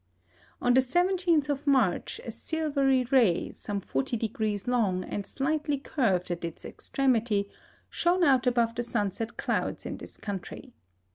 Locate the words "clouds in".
9.37-9.97